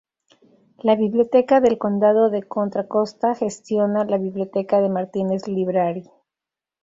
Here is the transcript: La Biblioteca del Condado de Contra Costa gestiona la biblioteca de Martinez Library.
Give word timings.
La 0.81 0.95
Biblioteca 0.95 1.61
del 1.61 1.77
Condado 1.77 2.31
de 2.31 2.41
Contra 2.41 2.87
Costa 2.87 3.35
gestiona 3.35 4.03
la 4.03 4.17
biblioteca 4.17 4.81
de 4.81 4.89
Martinez 4.89 5.47
Library. 5.47 6.09